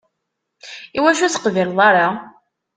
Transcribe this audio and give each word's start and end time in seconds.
Iwacu 0.97 1.21
ur 1.25 1.31
teqbileḍ 1.31 1.79
ara? 1.89 2.07